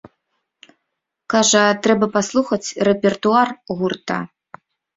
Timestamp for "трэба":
1.85-2.09